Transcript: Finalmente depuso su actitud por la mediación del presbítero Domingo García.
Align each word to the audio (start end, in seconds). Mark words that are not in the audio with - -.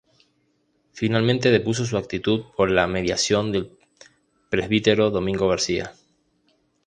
Finalmente 0.93 1.51
depuso 1.51 1.85
su 1.85 1.95
actitud 1.95 2.45
por 2.57 2.71
la 2.71 2.87
mediación 2.87 3.51
del 3.51 3.77
presbítero 4.49 5.11
Domingo 5.11 5.47
García. 5.47 5.93